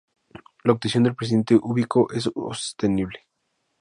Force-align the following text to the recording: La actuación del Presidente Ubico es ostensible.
La 0.63 0.73
actuación 0.73 1.03
del 1.03 1.13
Presidente 1.13 1.53
Ubico 1.61 2.11
es 2.11 2.27
ostensible. 2.33 3.27